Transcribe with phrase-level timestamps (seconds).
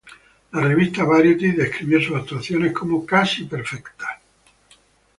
[0.53, 4.19] La revista "Variety" describió su actuación como "casi perfecta".